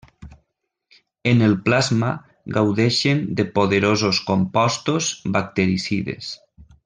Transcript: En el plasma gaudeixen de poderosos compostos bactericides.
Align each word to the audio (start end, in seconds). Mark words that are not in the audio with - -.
En 1.31 1.43
el 1.47 1.53
plasma 1.67 2.09
gaudeixen 2.55 3.21
de 3.41 3.47
poderosos 3.59 4.23
compostos 4.31 5.11
bactericides. 5.37 6.33